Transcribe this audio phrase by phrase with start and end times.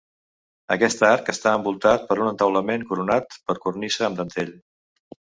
[0.75, 4.55] Aquest arc està envoltat per un entaulament coronat per cornisa amb dentell.